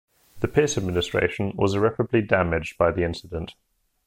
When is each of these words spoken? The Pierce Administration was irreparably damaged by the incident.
The 0.39 0.47
Pierce 0.47 0.79
Administration 0.79 1.51
was 1.55 1.75
irreparably 1.75 2.23
damaged 2.23 2.75
by 2.75 2.89
the 2.89 3.03
incident. 3.03 3.53